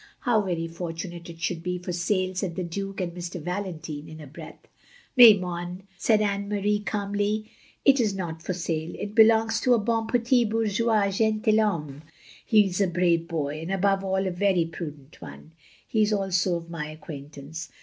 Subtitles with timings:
[0.21, 3.39] "How very fortunate it should be for sale," said the Duke and Mr.
[3.39, 4.67] Valentine in a breath."
[5.15, 7.51] Mais non," said Aime Marie, calmly,
[7.85, 8.95] "it is not for sale.
[8.97, 12.01] It belongs to a hon petit bourgeois gentiU homme.
[12.43, 15.51] He is a brave boy, and above all a very prudent one.
[15.87, 17.69] He is also of my acquaintance.